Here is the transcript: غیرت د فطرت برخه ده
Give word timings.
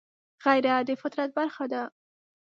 غیرت 0.43 0.83
د 0.87 0.89
فطرت 1.01 1.29
برخه 1.37 1.65
ده 1.73 1.83